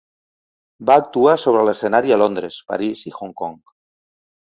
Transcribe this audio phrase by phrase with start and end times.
[0.91, 3.59] Va actuar sobre l'escenari a Londres, París i Hong Kong.